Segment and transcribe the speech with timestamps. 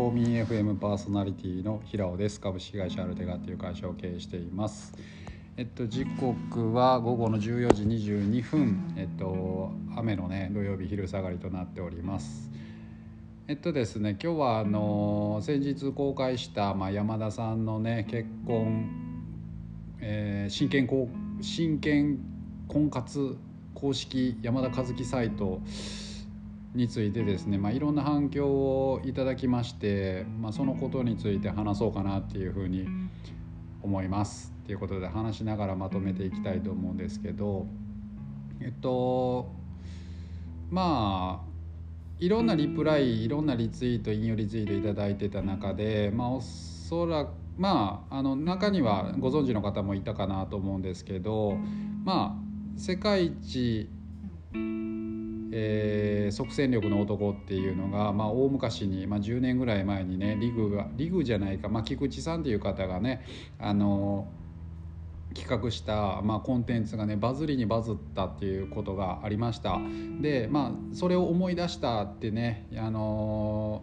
[0.00, 2.40] フォーミー FM パーソナリティの平尾です。
[2.40, 4.94] 株式会社アルテガという会社を経営しています。
[5.58, 8.94] えっと時刻は午後の14時22分。
[8.96, 12.50] えっと雨のね土曜日昼下がりとなっております。
[13.46, 18.88] えっとですね今日はあの先日公開した、まあ、山田さんのね結婚、
[20.00, 20.88] えー、真剣
[21.42, 22.20] 真剣
[22.68, 23.36] 婚活
[23.74, 25.60] 公式山田和樹サイト
[26.74, 32.86] についてですね、まあ、いろんな反響をいただきまして、まあ、そのことについて話そうかなっていうふうに
[33.82, 34.52] 思います。
[34.70, 37.66] ということで話しながらまとめていきたいと思うんですけど
[38.60, 39.52] えっと
[40.70, 41.50] まあ
[42.20, 51.56] いろんなリプライいろんなリツイート引用リツイートいただいてた中でまあおそらくまああの中にはご存知の方もいたかなと思うんですけど
[52.04, 53.88] まあ世界一
[55.52, 63.24] えー、即戦力の男っていうのが、まあ、大昔に、まあ、10年ぐらい前にねリグがリグじゃないか、まあ、菊池さんっていう方がね
[63.58, 64.28] あの
[65.34, 69.78] 企画した、まあ、コンテンツがねバズりにバズったっていうことがありました。
[70.20, 73.82] でまあそれを思い出したってねあの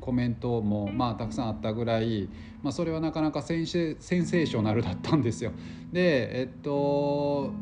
[0.00, 2.28] コメントもまあたくさんあったぐらい、
[2.62, 5.52] まあ、それはなかなかセンセーショナルだったんですよ。
[5.92, 7.52] でえっと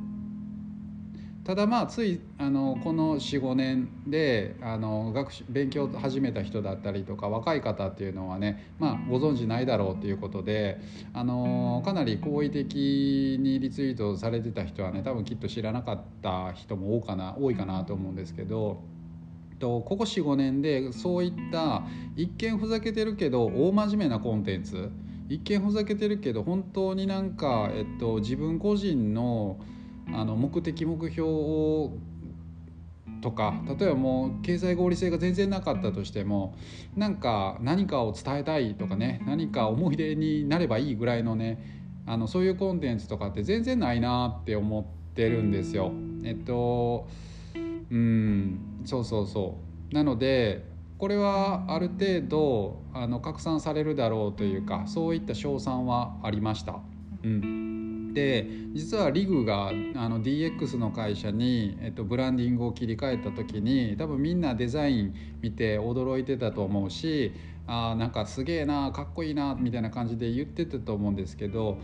[1.45, 10.81] ただまあついあのこの45年であの学習勉強を始めた人だったりとか若い方っていうのはね、まあ、ご存知ないだろうということで
[11.13, 18.81] あのかなり好意的にリツイートされてた人はね多分きっと知らなかった人も多かな多いかなと思うんですけど。
[19.59, 21.85] とここ45年でそういった
[22.17, 24.91] 一見ふざけてるけど大真面目なコンテンツ
[25.29, 29.61] 一見ふざけてるけど本当になんか、えっと、自分個人の
[30.13, 31.93] あの目的目標を
[33.21, 36.55] とか例えばもう経済合理性が全然なかったとしても
[36.97, 45.93] なんか何かを伝えたいとかね何か思い出になればいいぐらいのねあのそういうコンテンツとかって全然ないなって思ってるんですよ。
[46.25, 47.07] えっと
[47.55, 49.59] うんそうそうそ
[49.91, 50.65] うなので
[50.99, 56.81] これはある程度あの拡散されるだろうというかそういった賞賛はありました。
[57.23, 57.82] うん
[58.13, 59.73] で実はリグがあ
[60.09, 67.33] の DX の会社に、えっと、ブランディングを切り替えた時に多分みんなデザイン見て驚いてたと思うし
[67.67, 71.79] あなんかすげえなかっこいいなみたいな感じで言ってたと思うんですけど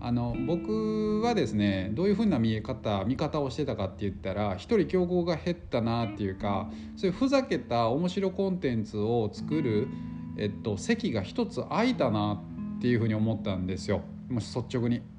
[0.00, 9.88] あの僕はですねどういうふうな見え方見方をしてたかって言ったら一人競合が減ったなっていうかそういうふざけた面白コンテンツを作る、
[10.36, 12.42] えっと、席が一つ空いたな
[12.78, 15.13] っていうふうに思ったんですよもし率直に。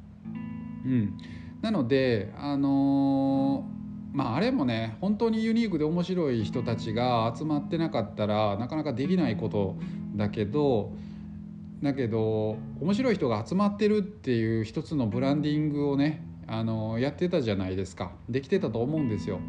[0.85, 1.17] うん、
[1.61, 9.75] なのであのー、まああれもね本当にユニークで面白い人たちが集まってなかったらなかなかできないこと
[10.15, 10.93] だけど
[11.81, 19.39] だけど面白い人が集まってるっていう一つのブランディングをねあのやってたじゃないですかできてたと思うんですよ。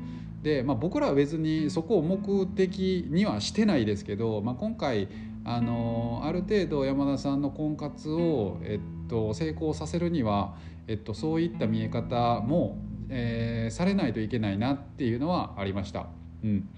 [0.42, 5.08] で、まあ、僕らは別にそこを目的にはしてないですけど、まあ、今回
[5.44, 10.56] あのある程度山田さんの婚活を、えっと、成功させるには
[10.88, 16.06] えっと、そういった見え方も、えー、されないといけないなっていうのはありました。
[16.44, 16.68] うん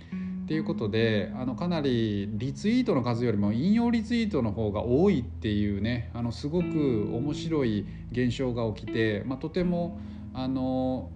[0.44, 10.00] っていうことであのかなりリツイートの数よりも引用リツイートの方が多いっていうねあのすごく面白い現象が起きて、まあ、とても
[10.32, 11.10] あの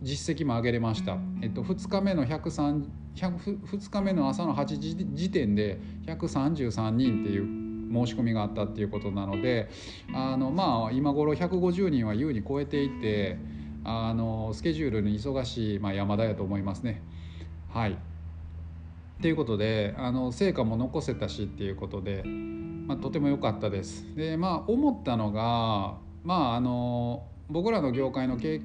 [0.00, 2.84] 実績も上げれました、えっと、2日目の103
[3.16, 7.57] 2日目の朝の8時時点で133人っていう
[7.92, 9.68] 申し込みがあったっていうことなので
[10.14, 13.38] あのまあ今頃150人は優に超えていて
[13.84, 17.02] あのスケジュールに忙しい、まあ、山田やと思いますね。
[17.70, 17.98] はい
[19.20, 24.14] ということであの成果も残せたしっていうことで、まあ、とても良かったです。
[24.14, 28.60] でまあ思ったのがまああの僕らの業界の経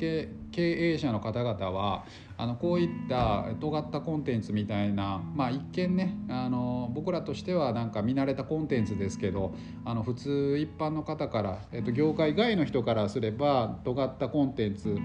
[0.53, 2.03] 営者の方々は
[2.37, 9.55] あのこういった尖ったコンテンツみたいな、まあ、一見ねあの僕らとしてはなんか見慣れたコンテンツですけど
[9.85, 14.97] あの普通一般の方から、えっと、業界外の人からすれば尖ったコンテンツ、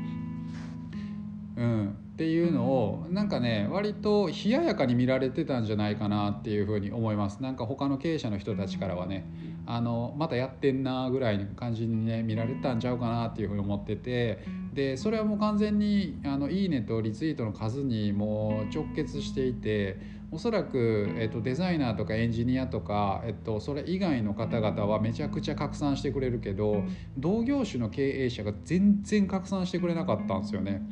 [1.57, 7.41] うん、っていうのをなんかね割と冷ややかに見られてたんじゃないかなっていうふうに思います。
[7.41, 9.25] なんか他の経営者の人たちからはね
[9.67, 14.43] あのまたやってんなぐらいの感じにね見られたんちゃうかなっていうふうに思ってて
[14.75, 20.01] でそれはもう完全にあのいいねとリツイートの数にもう直結していて
[20.33, 26.83] おそらく、えっと、デザイナーとかエンジニアとか、えっと、それ以外の方々はめちゃくちゃ拡散してくれるけど
[27.17, 30.83] 同業種の経営者が全然拡散してくれなかったんですよね。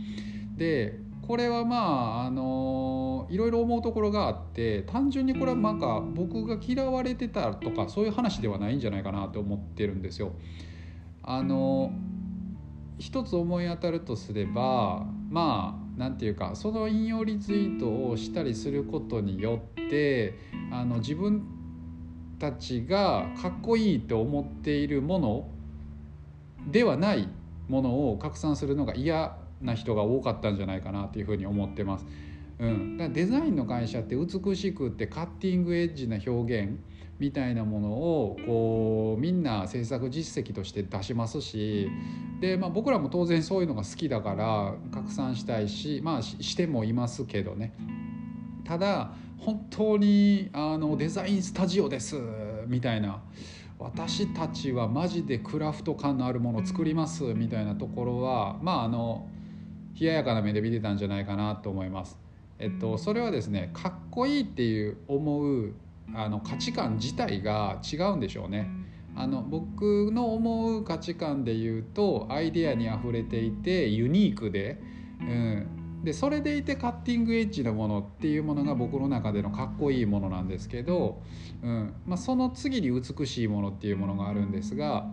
[0.56, 10.32] でこれはまああのいろいろ思うところがあって単純にこれはなんか僕が嫌われてたとかそういう話ではないんじゃないかなと思ってるんですよ。
[11.22, 11.92] あの
[12.98, 20.38] 一つ思い当たるとすればまあ何て言うかその引用リツイートをしたりすることによって
[20.70, 21.42] あの自分
[22.38, 25.48] たちがかっこいいと思っているもの
[26.70, 27.28] ではない
[27.68, 32.06] ものを拡散するのが嫌な人が多かったんじゃないかなというふうに思ってます。
[32.58, 36.78] うん、だからデザインの会社って美しくってカッティングエッジな表現
[37.18, 41.90] みたいなものをこうみんな制作実績として出しますし
[42.40, 47.74] で、まあ、僕らも当然そういうのが好きだから拡散したいしまあしてもいますけどね。
[48.64, 52.16] ただ本当にあのデザインスタジオです
[52.66, 53.20] みたいな。
[53.78, 59.28] 私たちはマジでクラフト感のあるものを作りますみたいなところはまああの
[59.98, 62.18] 冷ややかな目で見てたんじゃないかなと思います。
[62.58, 65.74] えっと、それはですねかっこいいっていう思う
[66.14, 68.68] あの価値観自体が違うんでしょうね。
[69.16, 74.78] あの僕の思う価値観で言うとアイデアにあふれていてユニークで、
[75.20, 75.66] うん、
[76.04, 81.22] でそれでいてカッティングエッジのものっていうものが僕の中でのかっこいいものなんですけど、
[81.62, 85.06] うんまあ、その次に美しいものっていうものがあるんですが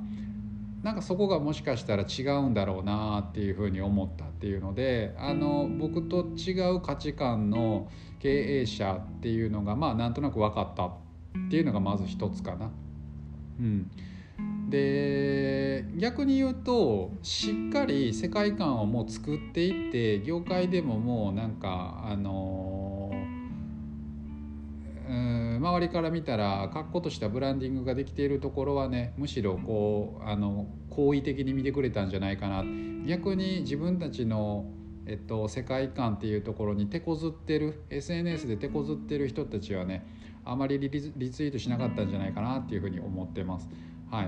[0.83, 7.89] なんかそこがもしかしたら違うんだろうなっていうふうに思ったっていうのであの僕と違う価値観の
[8.19, 10.91] 経営者っていうのがまあなんとなく分かったっ
[11.49, 12.69] ていうのがまず一つかな。
[13.59, 13.89] うん、
[14.69, 23.11] で逆に言うとしっかり世界観をもう作っていって業界でももうなんかあの
[25.07, 32.65] うん周りから見たら確固としたブランディングができているところはねむしろこうあの好意的に見てくれたんじゃないかな
[33.07, 34.65] 逆に自分たちの
[35.05, 40.07] えっと、世界観っていうところに手こずってる SNS で手こずってる人たちはね
[40.45, 43.67] あまりリツイートしなかったんじゃないかなっていうふうに思ってます。
[44.09, 44.27] はい、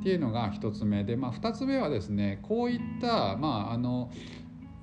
[0.00, 4.10] っていうのが1つ目で、まあ、2つ目はですねこういった、まあ、あの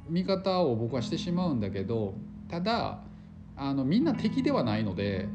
[0.08, 2.14] 見方を僕はしてしまうんだけど
[2.48, 3.00] ただ
[3.56, 5.28] あのみんな敵ではないので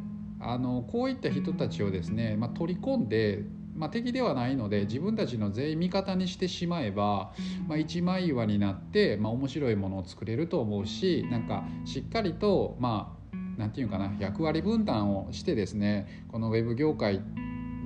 [0.42, 3.44] あのこういった人たちをですね、まあ、取り込んで
[3.74, 7.32] まあ、敵ではないので自分たちの全員味方にしてしまえば、
[7.66, 17.22] まあ、一枚岩になって、まあ、面白いものを作れると思うしなんかしっかりとまあ何て言うかな役割分担をしてですねこのウェブ業界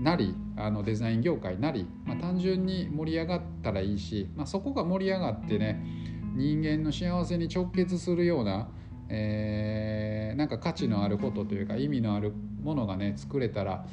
[0.03, 5.83] なりあのデザイン業界なり、まあ、単純に盛り上がったらいいし、まあ、そこが盛り上がってね
[6.35, 8.69] 人間の幸せに直結するような、
[9.09, 12.33] えー、なんか価値のあることというか意味のある
[12.63, 13.87] ものがね作れたら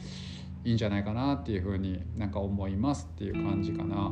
[0.65, 4.11] いいんじゃないかなっていうふうになんか思いますっていう感じかな。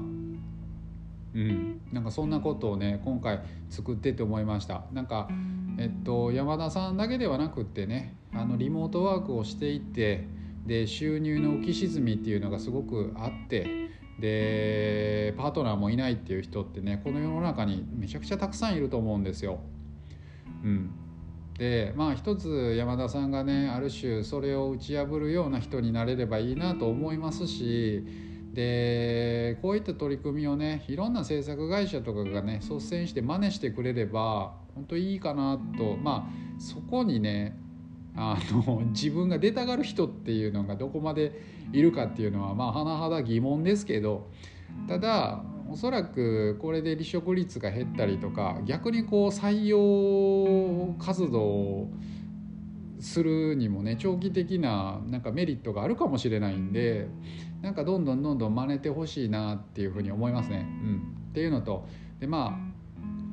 [1.33, 5.29] うん、なんかそんなことをね今回作ってって思いましたなんか
[5.77, 10.27] えっと山田さんだけではなくってねあのリモートワークをしていて
[10.65, 13.89] で収入の浮き沈みっていうのがすごくあって
[14.19, 19.61] でパートナーもいないっていう人ってねこの世の中にめちゃくちゃたくさんいると思うんですよ。
[20.63, 20.91] うん、
[21.57, 28.05] でまあ一つ山田さんがねある種それを打ち破るような人になれればいいなと思いますし
[28.53, 37.57] でこういった取り組みをねいろんな制作会社とかがね率先して真似してくれれば本当いいかなとまあそこにね
[38.15, 41.41] あの 自分が出たがる人っていうのがどこまで
[41.71, 44.27] いるかっていうのはまあ甚だ疑問ですけど
[44.87, 51.91] ただおそらくこれで離職率が減ったりとか逆にこう採用活動を
[52.99, 57.07] するにもね長期的ななんかメリットがあるかもしれないんで
[57.61, 60.65] なんかどんどんどんどん真似てほしいなっていうふうに思いますね。
[60.83, 61.87] うん、っていうのと
[62.19, 62.71] でまあ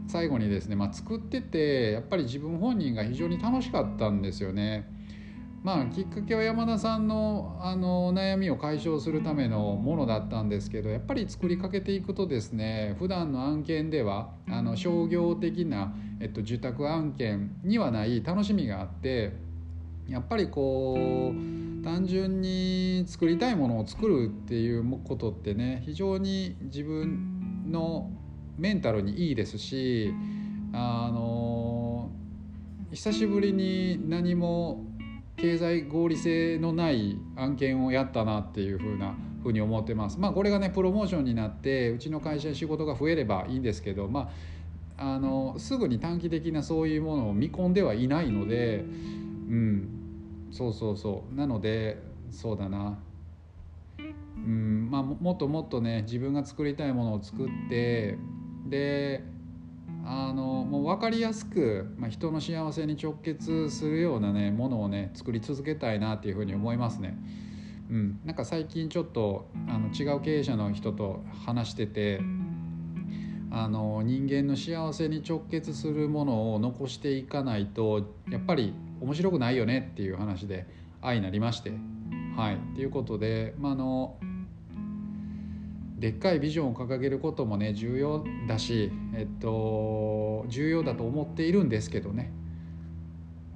[0.06, 4.88] 最後にですね、まあ、作っててやっぱり自分本人が非常に楽しかったんですよね。
[5.62, 19.32] まあ、きっかけは山田さんのあの悩みを解消するためのものだったんですけどやっぱり作りかけていくとですね普段の案件ではあの商業的な、えっと、受託案件にはない楽しみがあって
[20.08, 28.10] やっぱりこう単純に作りたいものを作るっていうことってね非常に自分の
[28.56, 30.12] メンタルにいいですし
[30.72, 32.10] あの
[32.90, 34.87] 久しぶりに何も
[35.38, 40.18] 経済合理性のない案件をやったなっていうふうなふうに思ってます。
[40.18, 44.30] まあこれがねプロモーションになってうちの会社に仕事が増えればいいんですけどま
[44.96, 49.88] ああのすぐに短期的なそういうものを見込んではいないのでうん
[50.50, 52.98] そうそうそうなのでそうだな
[53.98, 58.18] うんまあもっともっとね自分が作りたいものを作って
[58.66, 59.22] で
[60.04, 67.16] あのもう分かりやすく、まあ、人の幸せに直結するようなねものをね作り続けたいなっていうふうに思いますね。
[67.90, 72.20] うん、なんか最近ちょっとあの違う経営者の人と話してて
[73.50, 80.66] あの人間の幸せに直結するものを残していかないとやっぱり面白くないよねっていう話で
[81.00, 81.72] 愛になりまして。
[82.36, 82.58] はい。
[82.76, 84.16] ということで、まあ、あの
[85.98, 92.32] でっかいビジョンを掲げることもね重要だし、えっと、重要だと思っているんですけどね。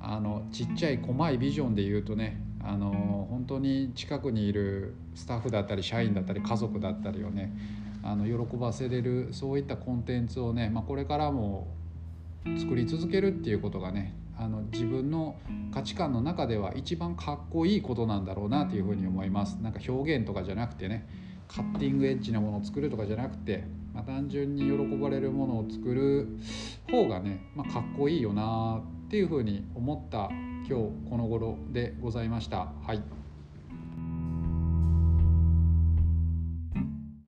[0.00, 7.52] あのちっちゃい細いビジョンで言うとねあの本当に近くにいるスタッフだったり社員だったり家族だったりをね
[8.02, 11.68] あの喜ばせれるそういったコンテンツをね、まあ、これからも
[12.58, 15.36] 作り続けるっていうことがねあの自分の
[15.72, 19.58] 価値観の中では一番かっこいいことなんだろうなというふうに思います。
[19.62, 21.06] なんか表現とかじゃなくてね
[21.48, 26.28] カッティングエッジなものを作るとかじゃなくて、まあ、単純に喜ばれるものを作る
[26.90, 30.28] 方がね、まあ、かっこいいよなっていうふうに思った
[30.66, 32.72] 今日この頃でございました。
[32.86, 33.21] はい